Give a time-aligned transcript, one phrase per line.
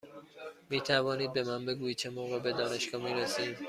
[0.69, 3.55] می توانید به من بگویید چه موقع به دانشگاه می رسیم؟